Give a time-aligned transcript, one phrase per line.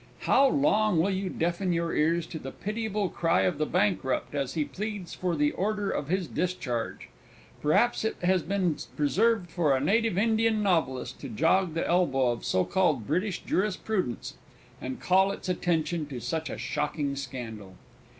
[0.21, 4.55] How long will you deafen your ears to the pitiable cry of the bankrupt as
[4.55, 7.09] he pleads for the order of his discharge?
[7.61, 12.43] Perhaps it has been reserved for a native Indian novelist to jog the elbow of
[12.43, 14.33] so called British jurisprudence,
[14.81, 17.75] and call its attention to such a shocking scandal.